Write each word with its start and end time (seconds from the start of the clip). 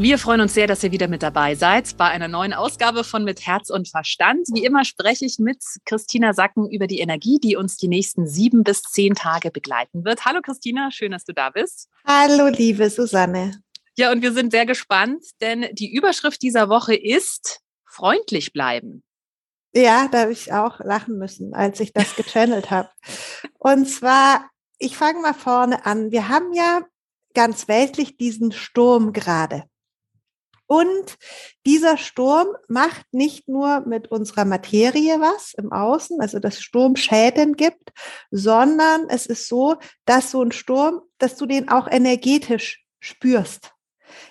Wir 0.00 0.16
freuen 0.16 0.40
uns 0.40 0.54
sehr, 0.54 0.66
dass 0.66 0.82
ihr 0.82 0.92
wieder 0.92 1.08
mit 1.08 1.22
dabei 1.22 1.54
seid 1.54 1.98
bei 1.98 2.06
einer 2.06 2.26
neuen 2.26 2.54
Ausgabe 2.54 3.04
von 3.04 3.22
Mit 3.22 3.46
Herz 3.46 3.68
und 3.68 3.86
Verstand. 3.86 4.48
Wie 4.50 4.64
immer 4.64 4.86
spreche 4.86 5.26
ich 5.26 5.38
mit 5.38 5.62
Christina 5.84 6.32
Sacken 6.32 6.70
über 6.70 6.86
die 6.86 7.00
Energie, 7.00 7.38
die 7.38 7.54
uns 7.54 7.76
die 7.76 7.86
nächsten 7.86 8.26
sieben 8.26 8.64
bis 8.64 8.80
zehn 8.80 9.14
Tage 9.14 9.50
begleiten 9.50 10.06
wird. 10.06 10.24
Hallo 10.24 10.40
Christina, 10.42 10.90
schön, 10.90 11.12
dass 11.12 11.24
du 11.24 11.34
da 11.34 11.50
bist. 11.50 11.90
Hallo 12.06 12.46
liebe 12.46 12.88
Susanne. 12.88 13.60
Ja, 13.94 14.10
und 14.10 14.22
wir 14.22 14.32
sind 14.32 14.52
sehr 14.52 14.64
gespannt, 14.64 15.22
denn 15.42 15.66
die 15.72 15.94
Überschrift 15.94 16.40
dieser 16.40 16.70
Woche 16.70 16.94
ist 16.94 17.60
freundlich 17.84 18.54
bleiben. 18.54 19.02
Ja, 19.74 20.08
da 20.10 20.20
habe 20.20 20.32
ich 20.32 20.50
auch 20.50 20.80
lachen 20.80 21.18
müssen, 21.18 21.52
als 21.52 21.78
ich 21.78 21.92
das 21.92 22.16
gechannelt 22.16 22.70
habe. 22.70 22.88
Und 23.58 23.84
zwar, 23.84 24.48
ich 24.78 24.96
fange 24.96 25.20
mal 25.20 25.34
vorne 25.34 25.84
an. 25.84 26.10
Wir 26.10 26.30
haben 26.30 26.54
ja 26.54 26.86
ganz 27.34 27.68
weltlich 27.68 28.16
diesen 28.16 28.50
Sturm 28.50 29.12
gerade. 29.12 29.64
Und 30.70 31.18
dieser 31.66 31.96
Sturm 31.96 32.46
macht 32.68 33.04
nicht 33.10 33.48
nur 33.48 33.80
mit 33.80 34.06
unserer 34.12 34.44
Materie 34.44 35.20
was 35.20 35.52
im 35.54 35.72
Außen, 35.72 36.20
also 36.20 36.38
dass 36.38 36.62
Sturm 36.62 36.94
Schäden 36.94 37.56
gibt, 37.56 37.90
sondern 38.30 39.08
es 39.08 39.26
ist 39.26 39.48
so, 39.48 39.78
dass 40.04 40.30
so 40.30 40.44
ein 40.44 40.52
Sturm, 40.52 41.00
dass 41.18 41.34
du 41.34 41.46
den 41.46 41.68
auch 41.70 41.88
energetisch 41.90 42.84
spürst. 43.00 43.72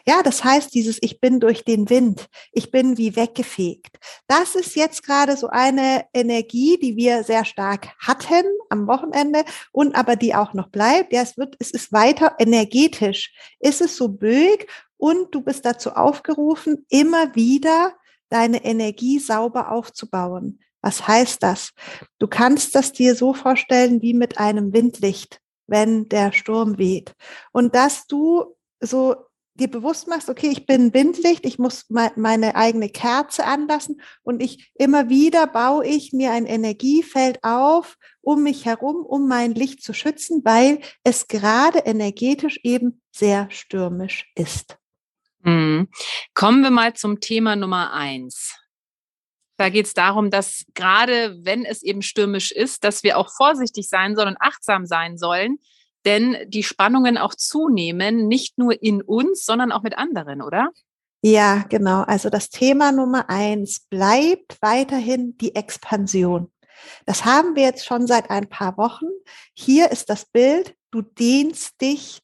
Ja, 0.08 0.24
das 0.24 0.46
heißt, 0.46 0.74
dieses 0.74 0.98
Ich 1.02 1.20
bin 1.20 1.42
durch 1.42 1.66
den 1.66 1.90
Wind, 1.90 2.28
ich 2.54 2.72
bin 2.72 2.98
wie 2.98 3.18
weggefegt. 3.18 3.98
Das 4.28 4.56
ist 4.56 4.78
jetzt 4.78 5.04
gerade 5.04 5.36
so 5.36 5.48
eine 5.48 6.06
Energie, 6.14 6.80
die 6.82 6.96
wir 6.96 7.24
sehr 7.26 7.44
stark 7.44 7.90
hatten 8.00 8.46
am 8.70 8.88
Wochenende 8.88 9.44
und 9.74 9.94
aber 9.94 10.16
die 10.16 10.36
auch 10.36 10.54
noch 10.54 10.70
bleibt. 10.70 11.12
Ja, 11.12 11.22
es 11.22 11.38
wird, 11.38 11.58
es 11.60 11.72
ist 11.72 11.92
weiter 11.92 12.36
energetisch. 12.40 13.34
Ist 13.60 13.82
es 13.82 13.98
so 13.98 14.08
böig 14.08 14.68
und 15.00 15.34
du 15.34 15.42
bist 15.42 15.66
dazu 15.66 15.92
aufgerufen, 15.92 16.86
immer 16.90 17.34
wieder 17.34 17.96
deine 18.30 18.64
Energie 18.64 19.18
sauber 19.18 19.72
aufzubauen. 19.72 20.60
Was 20.82 21.08
heißt 21.08 21.42
das? 21.42 21.72
Du 22.20 22.28
kannst 22.28 22.76
das 22.76 22.92
dir 22.92 23.16
so 23.16 23.34
vorstellen 23.34 24.02
wie 24.02 24.14
mit 24.14 24.38
einem 24.38 24.74
Windlicht, 24.74 25.42
wenn 25.68 26.08
der 26.10 26.32
Sturm 26.32 26.78
weht. 26.78 27.14
Und 27.52 27.76
dass 27.76 28.08
du 28.08 28.56
so 28.80 29.16
dir 29.56 29.70
bewusst 29.70 30.08
machst, 30.08 30.30
okay, 30.30 30.50
ich 30.50 30.66
bin 30.66 30.94
Windlicht, 30.94 31.46
ich 31.46 31.60
muss 31.60 31.86
meine 31.90 32.56
eigene 32.56 32.90
Kerze 32.90 33.46
anlassen 33.46 34.02
und 34.24 34.42
ich 34.42 34.72
immer 34.76 35.10
wieder 35.10 35.48
baue 35.48 35.86
ich 35.86 36.14
mir 36.14 36.32
ein 36.32 36.46
Energiefeld 36.46 37.40
auf 37.44 37.98
um 38.22 38.44
mich 38.44 38.66
herum, 38.66 39.06
um 39.06 39.28
mein 39.28 39.54
Licht 39.54 39.82
zu 39.84 39.94
schützen, 39.94 40.42
weil 40.46 40.80
es 41.04 41.28
gerade 41.28 41.80
energetisch 41.80 42.60
eben 42.64 43.02
sehr 43.12 43.50
stürmisch 43.50 44.32
ist. 44.36 44.78
Mhm. 45.44 45.90
Kommen 46.34 46.64
wir 46.64 46.72
mal 46.72 46.94
zum 46.94 47.20
Thema 47.20 47.56
Nummer 47.56 47.94
eins. 47.94 48.56
Da 49.58 49.70
geht 49.70 49.88
es 49.88 49.94
darum, 49.94 50.30
dass 50.30 50.66
gerade 50.74 51.38
wenn 51.44 51.66
es 51.66 51.84
eben 51.84 52.02
stürmisch 52.02 52.52
ist, 52.52 52.84
dass 52.84 53.04
wir 53.04 53.18
auch 53.18 53.30
vorsichtig 53.30 53.90
sein 53.90 54.16
sollen 54.16 54.30
und 54.30 54.42
achtsam 54.42 54.86
sein 54.86 55.18
sollen, 55.18 55.60
denn 56.06 56.38
die 56.48 56.64
Spannungen 56.64 57.18
auch 57.18 57.36
zunehmen, 57.36 58.28
nicht 58.28 58.58
nur 58.58 58.82
in 58.82 59.02
uns, 59.02 59.44
sondern 59.44 59.74
auch 59.74 59.84
mit 59.84 59.98
anderen, 59.98 60.42
oder? 60.42 60.70
Ja, 61.22 61.66
genau. 61.68 62.04
Also 62.04 62.30
das 62.30 62.50
Thema 62.50 62.94
Nummer 62.94 63.30
eins 63.30 63.82
bleibt 63.82 64.58
weiterhin 64.62 65.38
die 65.38 65.56
Expansion. 65.56 66.50
Das 67.06 67.26
haben 67.26 67.56
wir 67.56 67.64
jetzt 67.64 67.86
schon 67.86 68.08
seit 68.08 68.30
ein 68.30 68.48
paar 68.48 68.78
Wochen. 68.78 69.08
Hier 69.54 69.92
ist 69.92 70.10
das 70.10 70.26
Bild, 70.26 70.76
du 70.92 71.02
dehnst 71.02 71.82
dich 71.82 72.22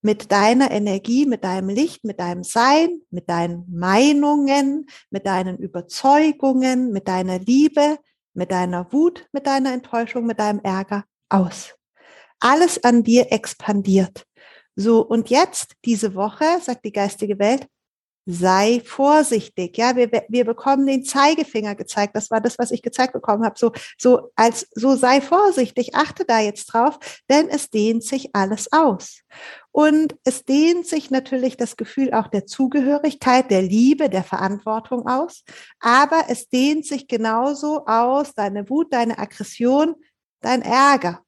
mit 0.00 0.30
deiner 0.30 0.70
Energie, 0.70 1.26
mit 1.26 1.44
deinem 1.44 1.68
Licht, 1.68 2.04
mit 2.04 2.20
deinem 2.20 2.44
Sein, 2.44 3.00
mit 3.10 3.28
deinen 3.28 3.64
Meinungen, 3.68 4.86
mit 5.10 5.26
deinen 5.26 5.58
Überzeugungen, 5.58 6.92
mit 6.92 7.08
deiner 7.08 7.38
Liebe, 7.38 7.98
mit 8.34 8.52
deiner 8.52 8.92
Wut, 8.92 9.26
mit 9.32 9.46
deiner 9.46 9.72
Enttäuschung, 9.72 10.26
mit 10.26 10.38
deinem 10.38 10.60
Ärger 10.60 11.04
aus. 11.28 11.74
Alles 12.40 12.82
an 12.84 13.02
dir 13.02 13.32
expandiert. 13.32 14.24
So, 14.76 15.00
und 15.00 15.28
jetzt, 15.28 15.74
diese 15.84 16.14
Woche, 16.14 16.44
sagt 16.62 16.84
die 16.84 16.92
geistige 16.92 17.38
Welt, 17.40 17.66
sei 18.30 18.82
vorsichtig. 18.84 19.78
Ja, 19.78 19.96
wir, 19.96 20.10
wir 20.28 20.44
bekommen 20.44 20.86
den 20.86 21.02
Zeigefinger 21.02 21.74
gezeigt. 21.74 22.14
Das 22.14 22.30
war 22.30 22.42
das, 22.42 22.58
was 22.58 22.70
ich 22.70 22.82
gezeigt 22.82 23.14
bekommen 23.14 23.42
habe. 23.42 23.58
So, 23.58 23.72
so 23.96 24.30
als, 24.36 24.68
so 24.72 24.96
sei 24.96 25.22
vorsichtig. 25.22 25.94
Achte 25.94 26.26
da 26.26 26.38
jetzt 26.38 26.66
drauf, 26.66 26.98
denn 27.30 27.48
es 27.48 27.70
dehnt 27.70 28.04
sich 28.04 28.28
alles 28.34 28.70
aus. 28.70 29.22
Und 29.78 30.16
es 30.24 30.44
dehnt 30.44 30.88
sich 30.88 31.12
natürlich 31.12 31.56
das 31.56 31.76
Gefühl 31.76 32.12
auch 32.12 32.26
der 32.26 32.46
Zugehörigkeit, 32.46 33.48
der 33.48 33.62
Liebe, 33.62 34.08
der 34.08 34.24
Verantwortung 34.24 35.06
aus. 35.06 35.44
Aber 35.78 36.24
es 36.26 36.48
dehnt 36.48 36.84
sich 36.84 37.06
genauso 37.06 37.86
aus 37.86 38.34
deine 38.34 38.68
Wut, 38.68 38.92
deine 38.92 39.20
Aggression, 39.20 39.94
dein 40.40 40.62
Ärger. 40.62 41.22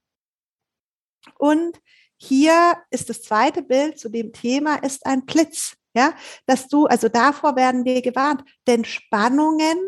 Und 1.39 1.81
hier 2.17 2.77
ist 2.91 3.09
das 3.09 3.23
zweite 3.23 3.63
Bild 3.63 4.01
zu 4.01 4.09
dem 4.09 4.33
Thema 4.33 4.83
ist 4.83 5.07
ein 5.07 5.27
Blitz. 5.27 5.77
Ja, 5.95 6.13
dass 6.47 6.67
du, 6.67 6.87
also 6.87 7.09
davor 7.09 7.55
werden 7.55 7.85
wir 7.85 8.03
gewarnt, 8.03 8.43
denn 8.67 8.85
Spannungen 8.85 9.79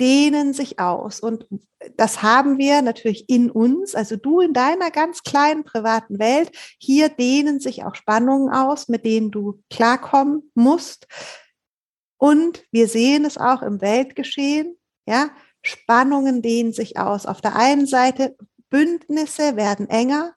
dehnen 0.00 0.52
sich 0.52 0.78
aus. 0.78 1.20
Und 1.20 1.46
das 1.96 2.22
haben 2.22 2.58
wir 2.58 2.82
natürlich 2.82 3.28
in 3.28 3.50
uns, 3.50 3.94
also 3.94 4.16
du 4.16 4.40
in 4.40 4.52
deiner 4.52 4.90
ganz 4.90 5.22
kleinen 5.22 5.64
privaten 5.64 6.18
Welt. 6.18 6.50
Hier 6.78 7.08
dehnen 7.08 7.60
sich 7.60 7.84
auch 7.84 7.94
Spannungen 7.94 8.52
aus, 8.52 8.88
mit 8.88 9.04
denen 9.04 9.30
du 9.30 9.62
klarkommen 9.70 10.50
musst. 10.54 11.06
Und 12.16 12.64
wir 12.72 12.88
sehen 12.88 13.24
es 13.24 13.38
auch 13.38 13.62
im 13.62 13.80
Weltgeschehen. 13.80 14.76
Ja, 15.06 15.30
Spannungen 15.62 16.42
dehnen 16.42 16.72
sich 16.72 16.98
aus. 16.98 17.26
Auf 17.26 17.40
der 17.40 17.56
einen 17.56 17.86
Seite 17.86 18.36
Bündnisse 18.70 19.56
werden 19.56 19.88
enger. 19.88 20.34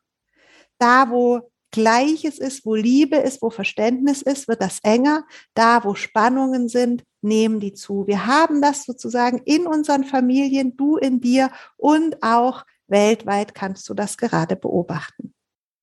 Da, 0.78 1.09
wo 1.09 1.50
Gleiches 1.71 2.37
ist, 2.37 2.65
wo 2.65 2.75
Liebe 2.75 3.15
ist, 3.17 3.41
wo 3.41 3.49
Verständnis 3.49 4.21
ist, 4.21 4.47
wird 4.47 4.61
das 4.61 4.79
enger. 4.83 5.25
Da, 5.53 5.83
wo 5.83 5.95
Spannungen 5.95 6.67
sind, 6.67 7.03
nehmen 7.21 7.59
die 7.59 7.73
zu. 7.73 8.05
Wir 8.07 8.25
haben 8.25 8.61
das 8.61 8.83
sozusagen 8.83 9.39
in 9.45 9.67
unseren 9.67 10.03
Familien, 10.03 10.75
du 10.75 10.97
in 10.97 11.21
dir 11.21 11.51
und 11.77 12.21
auch 12.21 12.65
weltweit 12.87 13.55
kannst 13.55 13.87
du 13.89 13.93
das 13.93 14.17
gerade 14.17 14.55
beobachten. 14.55 15.30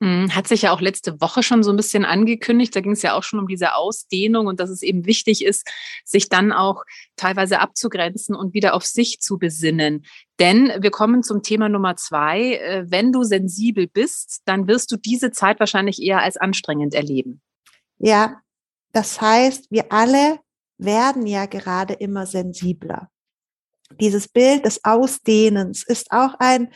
Hm, 0.00 0.32
hat 0.32 0.46
sich 0.46 0.62
ja 0.62 0.72
auch 0.72 0.80
letzte 0.80 1.20
Woche 1.20 1.42
schon 1.42 1.64
so 1.64 1.70
ein 1.70 1.76
bisschen 1.76 2.04
angekündigt. 2.04 2.74
Da 2.74 2.80
ging 2.80 2.92
es 2.92 3.02
ja 3.02 3.14
auch 3.14 3.24
schon 3.24 3.40
um 3.40 3.48
diese 3.48 3.74
Ausdehnung 3.74 4.46
und 4.46 4.60
dass 4.60 4.70
es 4.70 4.82
eben 4.82 5.06
wichtig 5.06 5.44
ist, 5.44 5.68
sich 6.04 6.28
dann 6.28 6.52
auch 6.52 6.84
teilweise 7.16 7.58
abzugrenzen 7.58 8.36
und 8.36 8.54
wieder 8.54 8.74
auf 8.74 8.86
sich 8.86 9.20
zu 9.20 9.38
besinnen. 9.38 10.04
Denn 10.38 10.72
wir 10.78 10.92
kommen 10.92 11.24
zum 11.24 11.42
Thema 11.42 11.68
Nummer 11.68 11.96
zwei. 11.96 12.54
Äh, 12.54 12.84
wenn 12.88 13.10
du 13.10 13.24
sensibel 13.24 13.88
bist, 13.88 14.42
dann 14.44 14.68
wirst 14.68 14.92
du 14.92 14.96
diese 14.96 15.32
Zeit 15.32 15.58
wahrscheinlich 15.58 16.00
eher 16.00 16.22
als 16.22 16.36
anstrengend 16.36 16.94
erleben. 16.94 17.40
Ja, 17.98 18.40
das 18.92 19.20
heißt, 19.20 19.66
wir 19.70 19.92
alle 19.92 20.38
werden 20.78 21.26
ja 21.26 21.46
gerade 21.46 21.94
immer 21.94 22.24
sensibler. 22.26 23.10
Dieses 24.00 24.28
Bild 24.28 24.64
des 24.64 24.84
Ausdehnens 24.84 25.82
ist 25.82 26.12
auch 26.12 26.34
ein 26.38 26.72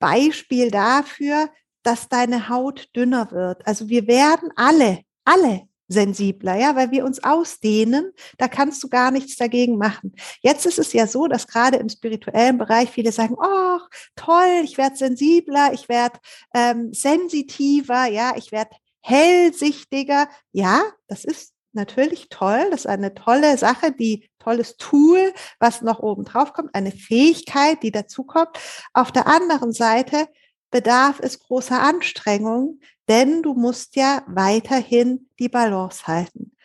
Beispiel 0.00 0.72
dafür, 0.72 1.48
dass 1.82 2.08
deine 2.08 2.48
Haut 2.48 2.88
dünner 2.94 3.30
wird. 3.30 3.66
Also 3.66 3.88
wir 3.88 4.06
werden 4.06 4.50
alle, 4.56 5.00
alle 5.24 5.62
sensibler, 5.90 6.54
ja, 6.56 6.76
weil 6.76 6.92
wir 6.92 7.04
uns 7.04 7.22
ausdehnen, 7.22 8.12
da 8.38 8.46
kannst 8.48 8.82
du 8.82 8.88
gar 8.88 9.10
nichts 9.10 9.36
dagegen 9.36 9.76
machen. 9.76 10.14
Jetzt 10.40 10.64
ist 10.64 10.78
es 10.78 10.92
ja 10.92 11.06
so, 11.06 11.26
dass 11.26 11.48
gerade 11.48 11.78
im 11.78 11.88
spirituellen 11.88 12.58
Bereich 12.58 12.90
viele 12.90 13.10
sagen, 13.12 13.34
oh, 13.36 13.78
toll, 14.14 14.62
ich 14.62 14.78
werde 14.78 14.96
sensibler, 14.96 15.72
ich 15.72 15.88
werde 15.88 16.18
ähm, 16.54 16.94
sensitiver, 16.94 18.06
ja, 18.06 18.34
ich 18.36 18.52
werde 18.52 18.70
hellsichtiger. 19.02 20.28
Ja, 20.52 20.82
das 21.08 21.24
ist 21.24 21.54
natürlich 21.72 22.28
toll, 22.28 22.68
das 22.70 22.80
ist 22.80 22.86
eine 22.86 23.14
tolle 23.14 23.58
Sache, 23.58 23.92
die 23.92 24.28
tolles 24.38 24.76
Tool, 24.76 25.32
was 25.58 25.82
noch 25.82 26.00
oben 26.00 26.24
drauf 26.24 26.52
kommt, 26.52 26.74
eine 26.74 26.92
Fähigkeit, 26.92 27.82
die 27.82 27.90
dazu 27.90 28.24
kommt. 28.24 28.58
Auf 28.92 29.10
der 29.12 29.26
anderen 29.26 29.72
Seite 29.72 30.28
bedarf 30.70 31.20
es 31.20 31.40
großer 31.40 31.80
Anstrengung, 31.80 32.80
denn 33.08 33.42
du 33.42 33.54
musst 33.54 33.96
ja 33.96 34.22
weiterhin 34.26 35.28
die 35.38 35.48
Balance 35.48 36.06
halten. 36.06 36.56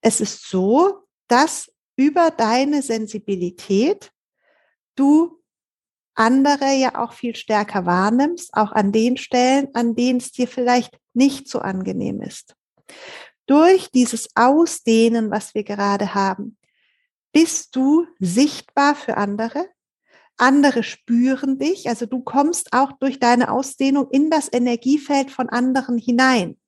Es 0.00 0.20
ist 0.20 0.48
so, 0.48 1.04
dass 1.28 1.70
über 1.96 2.30
deine 2.30 2.82
Sensibilität 2.82 4.12
du 4.94 5.42
andere 6.14 6.72
ja 6.74 7.02
auch 7.02 7.12
viel 7.12 7.36
stärker 7.36 7.86
wahrnimmst, 7.86 8.54
auch 8.54 8.72
an 8.72 8.92
den 8.92 9.16
Stellen, 9.16 9.68
an 9.74 9.94
denen 9.94 10.18
es 10.18 10.32
dir 10.32 10.48
vielleicht 10.48 10.98
nicht 11.14 11.48
so 11.48 11.58
angenehm 11.60 12.22
ist. 12.22 12.54
durch 13.46 13.90
dieses 13.90 14.28
Ausdehnen, 14.36 15.32
was 15.32 15.54
wir 15.54 15.64
gerade 15.64 16.14
haben, 16.14 16.56
bist 17.32 17.74
du 17.74 18.06
sichtbar 18.20 18.94
für 18.94 19.16
andere. 19.16 19.66
Andere 20.40 20.82
spüren 20.82 21.58
dich, 21.58 21.86
also 21.88 22.06
du 22.06 22.20
kommst 22.20 22.72
auch 22.72 22.92
durch 22.92 23.20
deine 23.20 23.50
Ausdehnung 23.50 24.08
in 24.10 24.30
das 24.30 24.50
Energiefeld 24.50 25.30
von 25.30 25.50
anderen 25.50 25.98
hinein. 25.98 26.58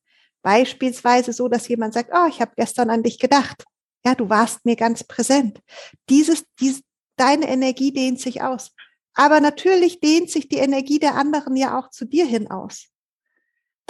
Beispielsweise 0.43 1.33
so, 1.33 1.49
dass 1.49 1.69
jemand 1.69 1.95
sagt, 1.95 2.11
oh, 2.13 2.27
ich 2.29 2.43
habe 2.43 2.53
gestern 2.55 2.91
an 2.91 3.03
dich 3.03 3.19
gedacht. 3.19 3.65
Ja, 4.05 4.15
du 4.15 4.29
warst 4.29 4.67
mir 4.67 4.77
ganz 4.77 5.05
präsent. 5.05 5.61
Dieses, 6.11 6.45
dies, 6.61 6.83
deine 7.17 7.49
Energie 7.49 7.95
dehnt 7.95 8.21
sich 8.21 8.43
aus. 8.43 8.73
Aber 9.15 9.41
natürlich 9.41 10.01
dehnt 10.01 10.31
sich 10.31 10.49
die 10.49 10.59
Energie 10.59 10.99
der 10.99 11.15
anderen 11.15 11.57
ja 11.57 11.79
auch 11.79 11.89
zu 11.89 12.05
dir 12.05 12.27
hin 12.27 12.51
aus. 12.51 12.92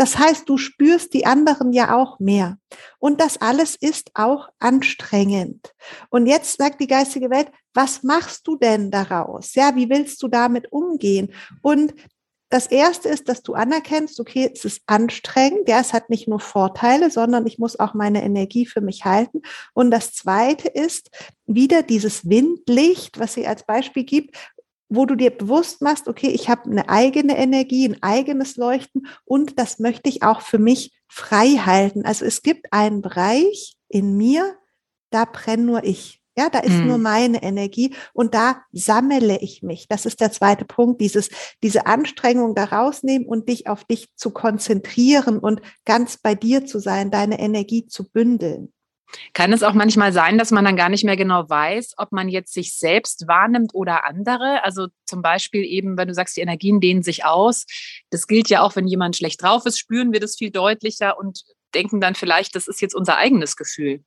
Das 0.03 0.19
heißt, 0.19 0.49
du 0.49 0.59
spürst 0.59 1.15
die 1.15 1.27
anderen 1.27 1.73
ja 1.73 1.95
auch 1.95 2.19
mehr. 2.19 2.59
Und 2.99 3.21
das 3.21 3.41
alles 3.41 3.77
ist 3.77 4.11
auch 4.15 4.49
anstrengend. 4.59 5.73
Und 6.11 6.27
jetzt 6.27 6.59
sagt 6.59 6.81
die 6.81 6.89
geistige 6.89 7.31
Welt, 7.31 7.53
was 7.73 8.03
machst 8.03 8.49
du 8.49 8.57
denn 8.57 8.91
daraus? 8.91 9.55
Ja, 9.55 9.77
wie 9.77 9.89
willst 9.89 10.21
du 10.21 10.27
damit 10.27 10.73
umgehen? 10.73 11.33
Und 11.63 11.95
das 12.49 12.67
erste 12.67 13.11
ist, 13.11 13.29
dass 13.29 13.45
du 13.45 13.55
anerkennst, 13.55 14.19
okay, 14.19 14.51
es 14.53 14.65
ist 14.65 14.83
anstrengend, 14.87 15.69
ja, 15.69 15.79
es 15.79 15.93
hat 15.93 16.11
nicht 16.11 16.27
nur 16.27 16.41
Vorteile, 16.41 17.09
sondern 17.09 17.47
ich 17.47 17.61
muss 17.61 17.79
auch 17.79 17.95
meine 17.95 18.25
Energie 18.25 18.67
für 18.67 18.81
mich 18.81 19.05
halten. 19.05 19.43
Und 19.73 19.93
das 19.93 20.15
zweite 20.15 20.67
ist 20.67 21.11
wieder 21.47 21.85
dieses 21.85 22.29
Windlicht, 22.29 23.21
was 23.21 23.35
sie 23.35 23.47
als 23.47 23.65
Beispiel 23.65 24.03
gibt, 24.03 24.37
wo 24.95 25.07
du 25.07 25.15
dir 25.15 25.31
bewusst 25.31 25.81
machst, 25.81 26.07
okay, 26.09 26.29
ich 26.29 26.49
habe 26.49 26.71
eine 26.71 26.89
eigene 26.89 27.37
Energie, 27.37 27.89
ein 27.89 28.03
eigenes 28.03 28.57
Leuchten 28.57 29.07
und 29.25 29.59
das 29.59 29.79
möchte 29.79 30.09
ich 30.09 30.23
auch 30.23 30.43
für 30.43 30.59
mich 30.59 30.93
frei 31.09 31.57
halten. 31.65 32.05
Also 32.05 32.25
es 32.25 32.43
gibt 32.43 32.73
einen 32.73 33.01
Bereich 33.01 33.77
in 33.89 34.17
mir, 34.17 34.57
da 35.11 35.25
brenne 35.25 35.65
nur 35.65 35.85
ich. 35.85 36.23
Ja, 36.37 36.49
da 36.49 36.61
ist 36.61 36.73
hm. 36.73 36.87
nur 36.87 36.97
meine 36.97 37.43
Energie 37.43 37.95
und 38.15 38.35
da 38.35 38.63
sammle 38.73 39.39
ich 39.41 39.63
mich. 39.63 39.87
Das 39.89 40.07
ist 40.07 40.21
der 40.21 40.33
zweite 40.33 40.65
Punkt, 40.65 41.03
dieses, 41.03 41.29
diese 41.63 41.87
Anstrengung 41.87 42.55
da 42.55 42.65
rausnehmen 42.65 43.29
und 43.29 43.51
dich 43.51 43.67
auf 43.67 43.85
dich 43.85 44.09
zu 44.17 44.31
konzentrieren 44.31 45.39
und 45.39 45.61
ganz 45.85 46.17
bei 46.17 46.35
dir 46.35 46.65
zu 46.65 46.79
sein, 46.79 47.11
deine 47.11 47.39
Energie 47.39 47.87
zu 47.87 48.11
bündeln. 48.11 48.72
Kann 49.33 49.53
es 49.53 49.63
auch 49.63 49.75
manchmal 49.75 50.13
sein, 50.13 50.39
dass 50.39 50.51
man 50.51 50.65
dann 50.65 50.77
gar 50.77 50.89
nicht 50.89 51.05
mehr 51.05 51.17
genau 51.17 51.49
weiß, 51.49 51.95
ob 51.97 52.13
man 52.13 52.29
jetzt 52.29 52.53
sich 52.53 52.77
selbst 52.77 53.27
wahrnimmt 53.29 53.75
oder 53.75 54.07
andere? 54.07 54.65
Also 54.65 54.89
zum 55.05 55.23
Beispiel 55.23 55.65
eben, 55.65 55.97
wenn 55.97 56.09
du 56.09 56.15
sagst, 56.15 56.37
die 56.37 56.41
Energien 56.41 56.81
dehnen 56.81 57.03
sich 57.03 57.25
aus. 57.25 57.67
Das 58.11 58.27
gilt 58.27 58.49
ja 58.49 58.63
auch, 58.63 58.77
wenn 58.77 58.87
jemand 58.87 59.17
schlecht 59.17 59.43
drauf 59.43 59.67
ist, 59.67 59.79
spüren 59.79 60.13
wir 60.13 60.21
das 60.21 60.37
viel 60.37 60.51
deutlicher 60.51 61.19
und 61.19 61.43
denken 61.75 62.01
dann 62.01 62.15
vielleicht, 62.15 62.55
das 62.55 62.69
ist 62.69 62.81
jetzt 62.81 62.95
unser 62.95 63.17
eigenes 63.17 63.57
Gefühl. 63.57 64.05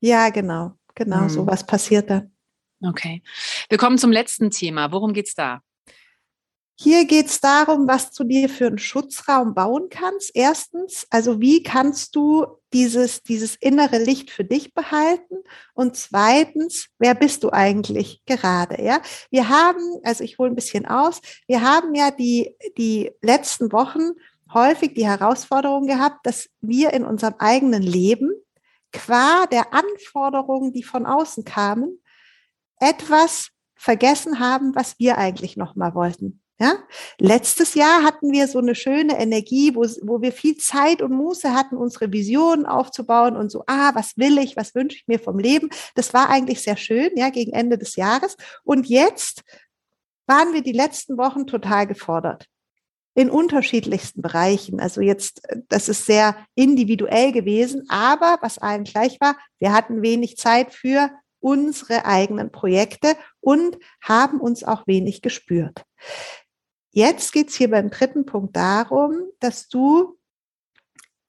Ja, 0.00 0.30
genau. 0.30 0.72
Genau, 0.94 1.22
mhm. 1.22 1.28
so 1.28 1.46
was 1.46 1.66
passiert 1.66 2.10
da. 2.10 2.22
Okay. 2.82 3.22
Wir 3.68 3.78
kommen 3.78 3.98
zum 3.98 4.10
letzten 4.12 4.50
Thema. 4.50 4.90
Worum 4.92 5.12
geht 5.12 5.28
es 5.28 5.34
da? 5.34 5.60
Hier 6.82 7.04
geht 7.04 7.26
es 7.26 7.42
darum, 7.42 7.86
was 7.86 8.10
du 8.10 8.24
dir 8.24 8.48
für 8.48 8.68
einen 8.68 8.78
Schutzraum 8.78 9.52
bauen 9.52 9.90
kannst. 9.90 10.30
Erstens, 10.32 11.06
also 11.10 11.38
wie 11.38 11.62
kannst 11.62 12.16
du 12.16 12.46
dieses, 12.72 13.22
dieses 13.22 13.54
innere 13.56 13.98
Licht 13.98 14.30
für 14.30 14.44
dich 14.44 14.72
behalten? 14.72 15.44
Und 15.74 15.94
zweitens, 15.96 16.88
wer 16.98 17.14
bist 17.14 17.44
du 17.44 17.50
eigentlich 17.50 18.22
gerade? 18.24 18.82
Ja, 18.82 19.02
wir 19.30 19.50
haben, 19.50 20.00
also 20.04 20.24
ich 20.24 20.38
hole 20.38 20.48
ein 20.48 20.54
bisschen 20.54 20.86
aus, 20.86 21.20
wir 21.46 21.60
haben 21.60 21.94
ja 21.94 22.10
die, 22.10 22.56
die 22.78 23.10
letzten 23.20 23.72
Wochen 23.72 24.12
häufig 24.54 24.94
die 24.94 25.06
Herausforderung 25.06 25.86
gehabt, 25.86 26.24
dass 26.24 26.48
wir 26.62 26.94
in 26.94 27.04
unserem 27.04 27.34
eigenen 27.40 27.82
Leben 27.82 28.30
qua 28.90 29.44
der 29.44 29.74
Anforderungen, 29.74 30.72
die 30.72 30.82
von 30.82 31.04
außen 31.04 31.44
kamen, 31.44 32.02
etwas 32.78 33.50
vergessen 33.74 34.38
haben, 34.38 34.74
was 34.74 34.98
wir 34.98 35.18
eigentlich 35.18 35.58
noch 35.58 35.76
mal 35.76 35.94
wollten. 35.94 36.39
Ja? 36.60 36.74
Letztes 37.18 37.74
Jahr 37.74 38.04
hatten 38.04 38.32
wir 38.32 38.46
so 38.46 38.58
eine 38.58 38.74
schöne 38.74 39.18
Energie, 39.18 39.74
wo, 39.74 39.80
wo 40.02 40.20
wir 40.20 40.30
viel 40.30 40.58
Zeit 40.58 41.00
und 41.00 41.12
Muße 41.12 41.54
hatten, 41.54 41.76
unsere 41.76 42.12
Visionen 42.12 42.66
aufzubauen 42.66 43.34
und 43.34 43.50
so, 43.50 43.64
ah, 43.66 43.92
was 43.94 44.18
will 44.18 44.36
ich, 44.38 44.56
was 44.56 44.74
wünsche 44.74 44.98
ich 44.98 45.08
mir 45.08 45.18
vom 45.18 45.38
Leben. 45.38 45.70
Das 45.94 46.12
war 46.12 46.28
eigentlich 46.28 46.60
sehr 46.60 46.76
schön, 46.76 47.10
ja, 47.16 47.30
gegen 47.30 47.52
Ende 47.52 47.78
des 47.78 47.96
Jahres. 47.96 48.36
Und 48.62 48.88
jetzt 48.88 49.42
waren 50.26 50.52
wir 50.52 50.62
die 50.62 50.72
letzten 50.72 51.16
Wochen 51.16 51.46
total 51.46 51.86
gefordert 51.86 52.46
in 53.14 53.30
unterschiedlichsten 53.30 54.22
Bereichen. 54.22 54.80
Also 54.80 55.00
jetzt, 55.00 55.48
äh, 55.48 55.56
das 55.68 55.88
ist 55.88 56.04
sehr 56.04 56.36
individuell 56.54 57.32
gewesen, 57.32 57.86
aber 57.88 58.38
was 58.42 58.58
allen 58.58 58.84
gleich 58.84 59.18
war, 59.20 59.36
wir 59.58 59.72
hatten 59.72 60.02
wenig 60.02 60.36
Zeit 60.36 60.74
für 60.74 61.10
unsere 61.40 62.04
eigenen 62.04 62.52
Projekte 62.52 63.16
und 63.40 63.78
haben 64.02 64.40
uns 64.40 64.62
auch 64.62 64.86
wenig 64.86 65.22
gespürt. 65.22 65.84
Jetzt 66.90 67.32
geht's 67.32 67.54
hier 67.54 67.70
beim 67.70 67.90
dritten 67.90 68.26
Punkt 68.26 68.56
darum, 68.56 69.30
dass 69.38 69.68
du 69.68 70.18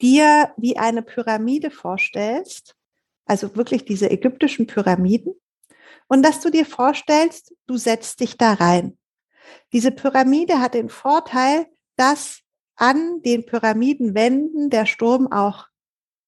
dir 0.02 0.54
wie 0.58 0.78
eine 0.78 1.04
Pyramide 1.04 1.70
vorstellst, 1.70 2.76
also 3.26 3.56
wirklich 3.56 3.86
diese 3.86 4.10
ägyptischen 4.10 4.66
Pyramiden, 4.66 5.36
und 6.08 6.24
dass 6.24 6.42
du 6.42 6.50
dir 6.50 6.66
vorstellst, 6.66 7.54
du 7.68 7.78
setzt 7.78 8.20
dich 8.20 8.38
da 8.38 8.54
rein. 8.54 8.98
Diese 9.72 9.92
Pyramide 9.92 10.60
hat 10.60 10.74
den 10.74 10.90
Vorteil, 10.90 11.68
dass 11.96 12.42
an 12.76 13.22
den 13.22 13.46
Pyramidenwänden 13.46 14.70
der 14.70 14.86
Sturm 14.86 15.32
auch 15.32 15.68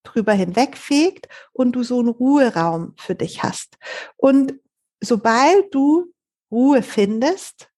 drüber 0.03 0.33
hinwegfegt 0.33 1.27
und 1.51 1.71
du 1.71 1.83
so 1.83 1.99
einen 1.99 2.09
Ruheraum 2.09 2.93
für 2.97 3.15
dich 3.15 3.41
hast. 3.41 3.77
Und 4.15 4.59
sobald 5.01 5.73
du 5.73 6.13
Ruhe 6.51 6.83
findest 6.83 7.71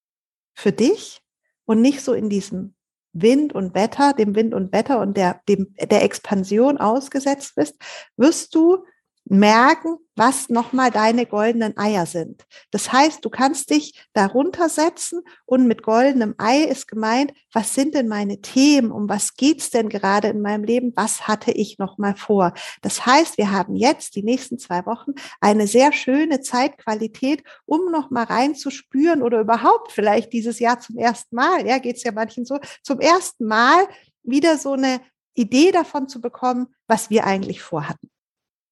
für 0.53 0.71
dich 0.71 1.24
und 1.65 1.81
nicht 1.81 2.01
so 2.01 2.13
in 2.13 2.29
diesem 2.29 2.75
Wind 3.13 3.53
und 3.53 3.73
Wetter, 3.75 4.13
dem 4.13 4.35
Wind 4.35 4.53
und 4.53 4.73
Wetter 4.73 4.99
und 4.99 5.15
der, 5.15 5.41
dem, 5.47 5.73
der 5.79 6.03
Expansion 6.03 6.77
ausgesetzt 6.77 7.55
bist, 7.55 7.75
wirst 8.17 8.53
du 8.55 8.85
merken, 9.25 9.97
was 10.15 10.49
nochmal 10.49 10.91
deine 10.91 11.25
goldenen 11.25 11.77
Eier 11.77 12.05
sind. 12.05 12.45
Das 12.71 12.93
heißt, 12.93 13.25
du 13.25 13.29
kannst 13.29 13.69
dich 13.69 14.05
darunter 14.13 14.69
setzen 14.69 15.21
und 15.45 15.67
mit 15.67 15.83
goldenem 15.83 16.35
Ei 16.37 16.63
ist 16.63 16.87
gemeint, 16.87 17.33
was 17.51 17.73
sind 17.73 17.95
denn 17.95 18.07
meine 18.07 18.41
Themen? 18.41 18.91
Um 18.91 19.09
was 19.09 19.33
geht's 19.33 19.71
denn 19.71 19.89
gerade 19.89 20.29
in 20.29 20.41
meinem 20.41 20.63
Leben? 20.63 20.93
Was 20.95 21.27
hatte 21.27 21.51
ich 21.51 21.79
nochmal 21.79 22.15
vor? 22.15 22.53
Das 22.81 23.05
heißt, 23.05 23.37
wir 23.37 23.51
haben 23.51 23.75
jetzt 23.75 24.15
die 24.15 24.23
nächsten 24.23 24.57
zwei 24.57 24.85
Wochen 24.85 25.11
eine 25.41 25.67
sehr 25.67 25.91
schöne 25.91 26.41
Zeitqualität, 26.41 27.43
um 27.65 27.91
nochmal 27.91 28.25
reinzuspüren 28.25 29.21
oder 29.21 29.41
überhaupt 29.41 29.91
vielleicht 29.91 30.31
dieses 30.33 30.59
Jahr 30.59 30.79
zum 30.79 30.97
ersten 30.97 31.35
Mal, 31.35 31.67
ja, 31.67 31.79
geht's 31.79 32.03
ja 32.03 32.11
manchen 32.11 32.45
so, 32.45 32.59
zum 32.83 32.99
ersten 32.99 33.45
Mal 33.45 33.87
wieder 34.23 34.57
so 34.57 34.73
eine 34.73 35.01
Idee 35.33 35.71
davon 35.71 36.07
zu 36.07 36.21
bekommen, 36.21 36.67
was 36.87 37.09
wir 37.09 37.25
eigentlich 37.25 37.61
vorhatten. 37.61 38.09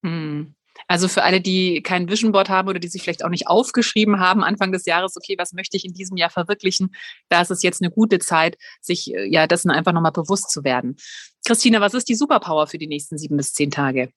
Hm. 0.04 0.56
Also 0.88 1.08
für 1.08 1.24
alle, 1.24 1.40
die 1.40 1.82
kein 1.82 2.10
Vision 2.10 2.32
Board 2.32 2.50
haben 2.50 2.68
oder 2.68 2.80
die 2.80 2.88
sich 2.88 3.04
vielleicht 3.04 3.24
auch 3.24 3.30
nicht 3.30 3.48
aufgeschrieben 3.48 4.20
haben 4.20 4.44
Anfang 4.44 4.72
des 4.72 4.86
Jahres, 4.86 5.16
okay, 5.16 5.36
was 5.38 5.54
möchte 5.54 5.78
ich 5.78 5.86
in 5.86 5.94
diesem 5.94 6.18
Jahr 6.18 6.30
verwirklichen, 6.30 6.94
da 7.30 7.42
ist 7.42 7.52
es 7.52 7.64
jetzt 7.64 7.82
eine 7.82 7.92
gute 7.92 8.20
Zeit, 8.20 8.58
sich 8.82 9.14
äh, 9.14 9.26
ja 9.26 9.48
dessen 9.48 9.72
einfach 9.72 9.94
nochmal 9.94 10.12
bewusst 10.12 10.52
zu 10.52 10.64
werden. 10.64 10.98
Christina, 11.46 11.80
was 11.82 11.94
ist 11.94 12.10
die 12.10 12.16
Superpower 12.16 12.68
für 12.68 12.78
die 12.78 12.88
nächsten 12.88 13.18
sieben 13.18 13.38
bis 13.38 13.54
zehn 13.54 13.72
Tage? 13.72 14.10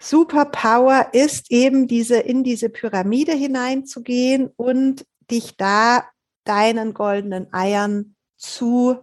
Superpower 0.00 1.08
ist 1.12 1.50
eben 1.50 1.88
diese 1.88 2.18
in 2.20 2.44
diese 2.44 2.68
Pyramide 2.68 3.32
hineinzugehen 3.32 4.48
und 4.56 5.04
dich 5.30 5.56
da 5.56 6.04
deinen 6.44 6.94
goldenen 6.94 7.52
Eiern 7.52 8.14
zu 8.36 8.98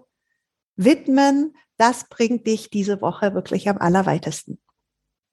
widmen. 0.77 1.55
Das 1.77 2.07
bringt 2.07 2.47
dich 2.47 2.69
diese 2.69 3.01
Woche 3.01 3.33
wirklich 3.33 3.67
am 3.67 3.77
allerweitesten 3.77 4.57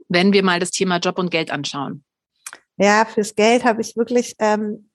wenn 0.09 0.33
wir 0.33 0.43
mal 0.43 0.61
das 0.61 0.71
Thema 0.71 0.99
Job 0.99 1.19
und 1.19 1.31
Geld 1.31 1.51
anschauen? 1.51 2.05
Ja, 2.77 3.05
fürs 3.05 3.35
Geld 3.35 3.65
habe 3.65 3.81
ich 3.81 3.97
wirklich, 3.97 4.35
ähm, 4.39 4.89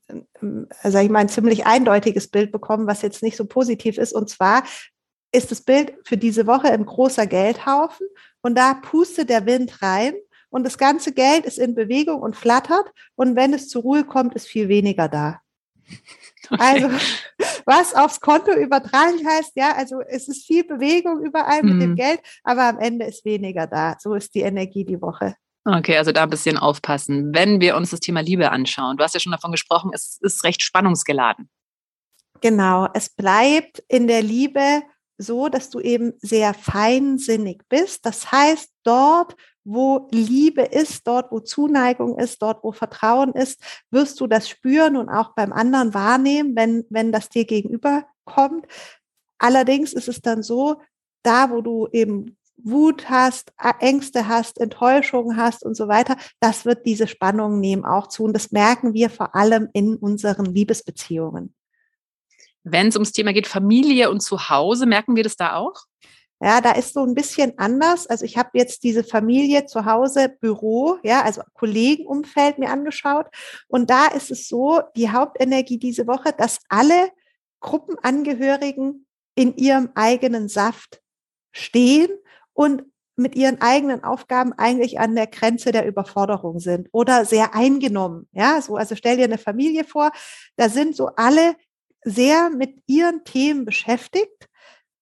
sage 0.83 1.05
ich 1.05 1.09
mal, 1.09 1.19
ein 1.19 1.29
ziemlich 1.29 1.65
eindeutiges 1.65 2.27
Bild 2.27 2.51
bekommen, 2.51 2.87
was 2.87 3.01
jetzt 3.01 3.23
nicht 3.23 3.37
so 3.37 3.45
positiv 3.45 3.97
ist. 3.97 4.13
Und 4.13 4.29
zwar 4.29 4.63
ist 5.31 5.51
das 5.51 5.61
Bild 5.61 5.93
für 6.03 6.17
diese 6.17 6.47
Woche 6.47 6.71
ein 6.71 6.85
großer 6.85 7.27
Geldhaufen 7.27 8.07
und 8.41 8.57
da 8.57 8.73
pustet 8.75 9.29
der 9.29 9.45
Wind 9.45 9.81
rein 9.81 10.13
und 10.49 10.63
das 10.63 10.77
ganze 10.77 11.11
Geld 11.11 11.45
ist 11.45 11.59
in 11.59 11.75
Bewegung 11.75 12.21
und 12.21 12.35
flattert 12.35 12.91
und 13.15 13.35
wenn 13.35 13.53
es 13.53 13.67
zur 13.67 13.81
Ruhe 13.81 14.05
kommt, 14.05 14.33
ist 14.35 14.47
viel 14.47 14.69
weniger 14.69 15.09
da. 15.09 15.41
Okay. 16.49 16.61
Also 16.61 16.89
was 17.65 17.93
aufs 17.93 18.19
Konto 18.19 18.51
übertragen 18.53 19.25
heißt, 19.27 19.51
ja, 19.55 19.75
also 19.75 20.01
es 20.07 20.27
ist 20.27 20.45
viel 20.45 20.63
Bewegung 20.63 21.23
überall 21.23 21.63
mhm. 21.63 21.69
mit 21.69 21.81
dem 21.81 21.89
mhm. 21.91 21.95
Geld, 21.95 22.21
aber 22.43 22.63
am 22.63 22.79
Ende 22.79 23.05
ist 23.05 23.25
weniger 23.25 23.67
da. 23.67 23.97
So 23.99 24.13
ist 24.13 24.33
die 24.35 24.41
Energie 24.41 24.85
die 24.85 25.01
Woche. 25.01 25.35
Okay, 25.65 25.97
also 25.97 26.13
da 26.13 26.23
ein 26.23 26.29
bisschen 26.29 26.57
aufpassen. 26.57 27.33
Wenn 27.33 27.59
wir 27.59 27.75
uns 27.75 27.89
das 27.89 27.99
Thema 27.99 28.21
Liebe 28.21 28.51
anschauen, 28.51 28.95
du 28.95 29.03
hast 29.03 29.13
ja 29.13 29.19
schon 29.19 29.33
davon 29.33 29.51
gesprochen, 29.51 29.91
es 29.93 30.17
ist 30.21 30.45
recht 30.45 30.61
spannungsgeladen. 30.61 31.49
Genau, 32.39 32.87
es 32.93 33.09
bleibt 33.09 33.83
in 33.89 34.07
der 34.07 34.21
Liebe 34.21 34.83
so, 35.17 35.49
dass 35.49 35.69
du 35.69 35.79
eben 35.79 36.13
sehr 36.19 36.53
feinsinnig 36.53 37.61
bist. 37.69 38.05
Das 38.05 38.31
heißt, 38.31 38.71
dort, 38.83 39.35
wo 39.63 40.07
Liebe 40.11 40.61
ist, 40.61 41.07
dort, 41.07 41.31
wo 41.31 41.39
Zuneigung 41.39 42.17
ist, 42.17 42.41
dort, 42.41 42.63
wo 42.63 42.71
Vertrauen 42.71 43.33
ist, 43.33 43.59
wirst 43.91 44.19
du 44.19 44.27
das 44.27 44.47
spüren 44.47 44.95
und 44.95 45.09
auch 45.09 45.33
beim 45.35 45.51
anderen 45.51 45.93
wahrnehmen, 45.93 46.55
wenn, 46.55 46.85
wenn 46.89 47.11
das 47.11 47.29
dir 47.29 47.45
gegenüber 47.45 48.05
kommt. 48.25 48.65
Allerdings 49.39 49.93
ist 49.93 50.07
es 50.07 50.21
dann 50.21 50.43
so, 50.43 50.81
da, 51.23 51.51
wo 51.51 51.61
du 51.61 51.87
eben 51.91 52.37
Wut 52.57 53.09
hast, 53.09 53.53
Ängste 53.79 54.27
hast, 54.27 54.59
Enttäuschungen 54.59 55.37
hast 55.37 55.63
und 55.63 55.75
so 55.75 55.87
weiter, 55.87 56.17
das 56.39 56.65
wird 56.65 56.85
diese 56.85 57.07
Spannung 57.07 57.59
nehmen 57.59 57.85
auch 57.85 58.07
zu. 58.07 58.23
Und 58.23 58.33
das 58.33 58.51
merken 58.51 58.93
wir 58.93 59.09
vor 59.09 59.35
allem 59.35 59.69
in 59.73 59.95
unseren 59.95 60.45
Liebesbeziehungen. 60.45 61.53
Wenn 62.71 62.87
es 62.87 62.95
ums 62.95 63.11
Thema 63.11 63.33
geht, 63.33 63.47
Familie 63.47 64.09
und 64.09 64.21
Zuhause, 64.21 64.85
merken 64.85 65.15
wir 65.15 65.23
das 65.23 65.35
da 65.35 65.55
auch? 65.55 65.85
Ja, 66.39 66.61
da 66.61 66.71
ist 66.73 66.93
so 66.93 67.03
ein 67.03 67.15
bisschen 67.15 67.57
anders. 67.57 68.05
Also 68.05 68.23
ich 68.23 68.37
habe 68.37 68.49
jetzt 68.53 68.83
diese 68.83 69.03
Familie 69.03 69.65
zu 69.65 69.85
Hause, 69.85 70.29
Büro, 70.39 70.97
ja, 71.01 71.23
also 71.23 71.41
Kollegenumfeld 71.55 72.59
mir 72.59 72.69
angeschaut. 72.69 73.27
Und 73.67 73.89
da 73.89 74.05
ist 74.07 74.29
es 74.29 74.47
so, 74.47 74.81
die 74.95 75.09
Hauptenergie 75.09 75.79
diese 75.79 76.05
Woche, 76.05 76.33
dass 76.37 76.59
alle 76.69 77.09
Gruppenangehörigen 77.59 79.07
in 79.33 79.55
ihrem 79.55 79.89
eigenen 79.95 80.47
Saft 80.47 81.01
stehen 81.51 82.09
und 82.53 82.83
mit 83.15 83.35
ihren 83.35 83.61
eigenen 83.61 84.03
Aufgaben 84.03 84.53
eigentlich 84.53 84.99
an 84.99 85.15
der 85.15 85.25
Grenze 85.25 85.71
der 85.71 85.87
Überforderung 85.87 86.59
sind 86.59 86.87
oder 86.91 87.25
sehr 87.25 87.55
eingenommen. 87.55 88.29
Ja, 88.31 88.61
so, 88.61 88.75
also 88.75 88.95
stell 88.95 89.17
dir 89.17 89.23
eine 89.23 89.39
Familie 89.39 89.83
vor, 89.83 90.11
da 90.55 90.69
sind 90.69 90.95
so 90.95 91.07
alle 91.15 91.55
sehr 92.03 92.49
mit 92.49 92.81
ihren 92.87 93.23
Themen 93.23 93.65
beschäftigt, 93.65 94.47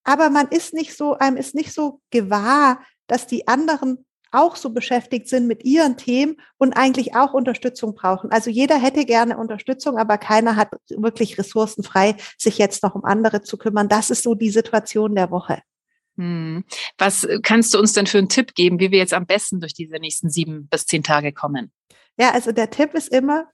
aber 0.04 0.30
man 0.30 0.48
ist 0.48 0.74
nicht 0.74 0.96
so, 0.96 1.14
einem 1.14 1.38
ist 1.38 1.56
nicht 1.56 1.74
so 1.74 2.02
gewahr, 2.12 2.82
dass 3.08 3.28
die 3.28 3.48
anderen 3.48 4.06
auch 4.32 4.56
so 4.56 4.70
beschäftigt 4.70 5.30
sind 5.30 5.48
mit 5.48 5.64
ihren 5.64 5.98
Themen 5.98 6.38
und 6.58 6.74
eigentlich 6.74 7.16
auch 7.16 7.34
Unterstützung 7.34 7.96
brauchen. 7.96 8.32
Also 8.32 8.50
jeder 8.50 8.78
hätte 8.78 9.06
gerne 9.06 9.38
Unterstützung, 9.38 9.98
aber 9.98 10.18
keiner 10.18 10.56
hat 10.56 10.70
wirklich 10.90 11.38
Ressourcen 11.38 11.84
frei, 11.84 12.18
sich 12.38 12.58
jetzt 12.58 12.84
noch 12.84 12.96
um 12.96 13.06
andere 13.06 13.42
zu 13.42 13.58
kümmern. 13.58 13.88
Das 13.88 14.10
ist 14.10 14.24
so 14.24 14.36
die 14.36 14.50
Situation 14.50 15.16
der 15.16 15.32
Woche. 15.32 15.62
Hm. 16.18 16.64
Was 16.98 17.28
kannst 17.44 17.74
du 17.74 17.80
uns 17.80 17.94
denn 17.94 18.08
für 18.08 18.18
einen 18.18 18.30
Tipp 18.30 18.56
geben, 18.56 18.80
wie 18.80 18.92
wir 18.92 19.00
jetzt 19.00 19.14
am 19.14 19.26
besten 19.26 19.60
durch 19.60 19.74
diese 19.74 19.96
nächsten 19.96 20.30
sieben 20.30 20.68
bis 20.68 20.86
zehn 20.86 21.04
Tage 21.04 21.32
kommen? 21.32 21.72
Ja, 22.18 22.32
also 22.32 22.52
der 22.52 22.70
Tipp 22.70 22.94
ist 22.94 23.10
immer 23.10 23.46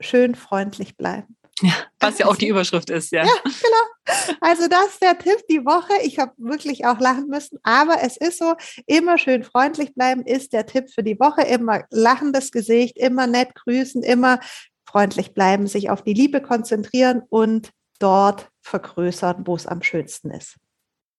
schön 0.00 0.34
freundlich 0.34 0.96
bleiben. 0.96 1.37
Ja, 1.60 1.72
was 1.98 2.18
ja 2.18 2.26
auch 2.26 2.36
die 2.36 2.48
Überschrift 2.48 2.88
ist, 2.90 3.10
ja. 3.10 3.24
Ja, 3.24 3.32
genau. 3.44 4.36
Also 4.40 4.68
das 4.68 4.86
ist 4.88 5.02
der 5.02 5.18
Tipp 5.18 5.38
die 5.50 5.64
Woche. 5.64 5.92
Ich 6.04 6.18
habe 6.18 6.32
wirklich 6.36 6.86
auch 6.86 7.00
lachen 7.00 7.28
müssen, 7.28 7.58
aber 7.62 8.02
es 8.02 8.16
ist 8.16 8.38
so, 8.38 8.54
immer 8.86 9.18
schön 9.18 9.42
freundlich 9.42 9.94
bleiben 9.94 10.22
ist 10.24 10.52
der 10.52 10.66
Tipp 10.66 10.90
für 10.90 11.02
die 11.02 11.18
Woche. 11.18 11.42
Immer 11.42 11.84
lachendes 11.90 12.52
Gesicht, 12.52 12.96
immer 12.96 13.26
nett 13.26 13.54
grüßen, 13.54 14.02
immer 14.02 14.40
freundlich 14.88 15.34
bleiben, 15.34 15.66
sich 15.66 15.90
auf 15.90 16.02
die 16.02 16.14
Liebe 16.14 16.40
konzentrieren 16.40 17.22
und 17.28 17.70
dort 17.98 18.48
vergrößern, 18.62 19.46
wo 19.46 19.56
es 19.56 19.66
am 19.66 19.82
schönsten 19.82 20.30
ist. 20.30 20.56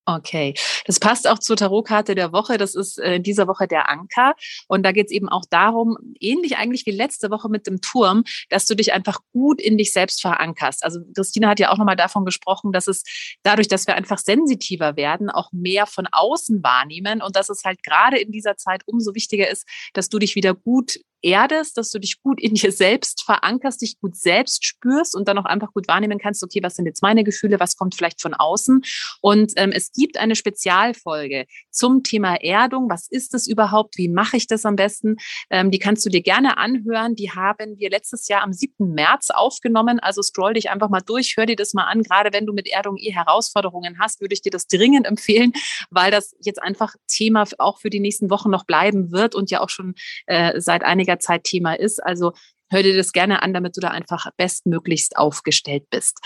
Okay, 0.06 0.56
das 0.86 1.00
passt 1.00 1.28
auch 1.28 1.38
zur 1.38 1.56
Tarotkarte 1.56 2.16
der 2.16 2.32
Woche. 2.32 2.58
Das 2.58 2.74
ist 2.74 2.98
äh, 2.98 3.18
in 3.18 3.24
dieser 3.24 3.48
Woche 3.48 3.68
der 3.68 3.90
Anker. 3.90 4.34
Und 4.68 4.84
da 4.84 4.92
geht 4.92 5.08
es 5.08 5.12
eben 5.12 5.30
auch 5.30 5.44
darum, 5.48 5.98
ähnlich 6.20 6.58
eigentlich 6.58 6.88
wie 6.88 6.92
letzte 6.92 7.30
Woche 7.30 7.48
mit 7.48 7.68
dem 7.68 7.80
Turm, 7.80 8.24
dass 8.50 8.66
du 8.66 8.76
dich 8.76 8.92
einfach 8.92 9.20
gut 9.34 9.62
in 9.62 9.78
dich 9.78 9.94
selbst 9.94 10.22
verankerst. 10.22 10.84
Also 10.84 11.02
Christina 11.16 11.50
hat 11.50 11.60
ja 11.60 11.72
auch 11.72 11.78
nochmal 11.78 11.96
davon 11.96 12.26
gesprochen, 12.26 12.72
dass 12.72 12.88
es 12.88 13.04
dadurch, 13.44 13.68
dass 13.68 13.86
wir 13.86 13.96
einfach 13.96 14.18
sensitiver 14.18 14.96
werden, 14.96 15.30
auch 15.30 15.52
mehr 15.52 15.86
von 15.86 16.08
außen 16.12 16.64
wahrnehmen 16.64 17.22
und 17.22 17.36
dass 17.36 17.50
es 17.50 17.64
halt 17.64 17.84
gerade 17.84 18.18
in 18.18 18.32
dieser 18.32 18.58
Zeit 18.58 18.82
umso 18.88 19.14
wichtiger 19.14 19.48
ist, 19.48 19.68
dass 19.94 20.10
du 20.10 20.18
dich 20.18 20.36
wieder 20.36 20.56
gut 20.56 21.00
erdest, 21.22 21.78
dass 21.78 21.92
du 21.92 22.00
dich 22.00 22.22
gut 22.22 22.42
in 22.42 22.54
dir 22.54 22.72
selbst 22.72 23.24
verankerst, 23.24 23.82
dich 23.82 24.00
gut 24.00 24.16
selbst 24.16 24.66
spürst 24.66 25.16
und 25.16 25.28
dann 25.28 25.38
auch 25.38 25.46
einfach 25.46 25.74
gut 25.74 25.88
wahrnehmen 25.88 26.20
kannst, 26.20 26.44
okay, 26.44 26.60
was 26.64 26.76
sind 26.76 26.86
jetzt 26.86 27.02
meine 27.02 27.24
Gefühle, 27.24 27.60
was 27.60 27.76
kommt 27.76 27.96
vielleicht 27.96 28.22
von 28.22 28.34
außen. 28.34 28.82
Und 29.22 29.54
ähm, 29.56 29.72
es 29.72 29.92
gibt 29.92 30.18
eine 30.18 30.36
Spezialfolge 30.36 31.46
zum 31.72 32.04
Thema 32.04 32.36
Erdung. 32.36 32.90
Was 32.90 33.08
ist 33.10 33.34
das 33.34 33.48
überhaupt? 33.48 33.98
Wie 33.98 34.10
mache 34.10 34.38
ich 34.38 34.48
das 34.48 34.66
am 34.66 34.76
besten? 34.76 35.18
Ähm, 35.50 35.72
die 35.72 35.80
kannst 35.80 36.06
du 36.06 36.10
dir 36.10 36.22
gerne 36.22 36.58
anhören. 36.58 37.16
Die 37.16 37.32
haben 37.32 37.78
wir 37.78 37.90
letztes 37.90 38.28
Jahr 38.28 38.44
am 38.44 38.54
7. 38.54 38.94
März 38.94 39.30
aufgenommen. 39.30 40.00
Also 40.00 40.22
scroll 40.22 40.54
dich 40.54 40.70
einfach 40.70 40.90
mal 40.90 41.02
durch, 41.02 41.36
hör 41.38 41.46
dir 41.46 41.56
das 41.56 41.74
mal 41.74 41.86
an. 41.86 42.04
Gerade 42.04 42.34
wenn 42.34 42.46
du 42.46 42.54
mit 42.54 42.68
Erdung 42.68 42.98
eh 42.98 43.12
Herausforderungen 43.12 44.00
hast, 44.00 44.22
würde 44.22 44.34
ich 44.34 44.42
dir 44.42 44.52
das 44.52 44.68
dringend 44.68 45.06
empfehlen, 45.06 45.54
weil 45.90 46.12
das 46.12 46.36
jetzt 46.40 46.62
einfach 46.62 46.96
Thema 47.08 47.46
auch 47.58 47.80
für 47.80 47.90
die 47.90 48.00
nächsten 48.00 48.30
Wochen 48.30 48.50
noch 48.50 48.66
bleiben 48.66 49.12
wird 49.12 49.36
und 49.36 49.52
ja 49.52 49.62
auch 49.62 49.70
schon 49.70 49.96
äh, 50.28 50.60
seit 50.60 50.84
einiger 50.84 51.09
einiger 51.10 51.20
Zeit 51.20 51.44
Thema 51.44 51.74
ist. 51.74 52.04
Also 52.04 52.34
hör 52.72 52.84
dir 52.84 52.96
das 52.96 53.14
gerne 53.14 53.42
an, 53.42 53.52
damit 53.52 53.76
du 53.76 53.82
da 53.82 53.88
einfach 53.88 54.28
bestmöglichst 54.38 55.18
aufgestellt 55.18 55.90
bist. 55.90 56.20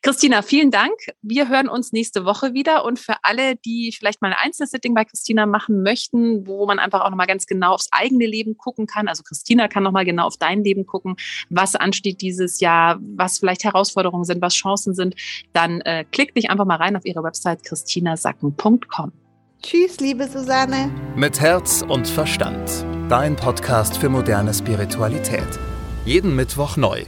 Christina, 0.00 0.40
vielen 0.40 0.70
Dank. 0.70 0.94
Wir 1.20 1.50
hören 1.50 1.68
uns 1.68 1.92
nächste 1.92 2.24
Woche 2.24 2.54
wieder. 2.54 2.86
Und 2.86 2.98
für 2.98 3.16
alle, 3.22 3.56
die 3.56 3.94
vielleicht 3.94 4.22
mal 4.22 4.28
ein 4.32 4.46
Einzelsitting 4.46 4.94
bei 4.94 5.04
Christina 5.04 5.44
machen 5.44 5.82
möchten, 5.82 6.46
wo 6.46 6.64
man 6.64 6.78
einfach 6.78 7.02
auch 7.02 7.10
nochmal 7.10 7.26
ganz 7.26 7.44
genau 7.44 7.74
aufs 7.74 7.88
eigene 7.90 8.24
Leben 8.24 8.56
gucken 8.56 8.86
kann. 8.86 9.08
Also 9.08 9.22
Christina 9.22 9.68
kann 9.68 9.82
nochmal 9.82 10.06
genau 10.06 10.26
auf 10.26 10.38
dein 10.38 10.64
Leben 10.64 10.86
gucken, 10.86 11.16
was 11.50 11.76
ansteht 11.76 12.22
dieses 12.22 12.60
Jahr, 12.60 12.98
was 13.02 13.38
vielleicht 13.38 13.64
Herausforderungen 13.64 14.24
sind, 14.24 14.40
was 14.40 14.54
Chancen 14.54 14.94
sind. 14.94 15.16
Dann 15.52 15.82
äh, 15.82 16.06
klick 16.10 16.34
dich 16.34 16.48
einfach 16.48 16.64
mal 16.64 16.76
rein 16.76 16.96
auf 16.96 17.04
ihre 17.04 17.22
Website 17.22 17.62
christinasacken.com. 17.62 19.12
Tschüss, 19.62 20.00
liebe 20.00 20.26
Susanne. 20.26 20.90
Mit 21.16 21.38
Herz 21.38 21.84
und 21.86 22.08
Verstand. 22.08 22.70
Dein 23.10 23.36
Podcast 23.36 23.98
für 23.98 24.08
moderne 24.08 24.54
Spiritualität. 24.54 25.46
Jeden 26.06 26.34
Mittwoch 26.34 26.78
neu. 26.78 27.04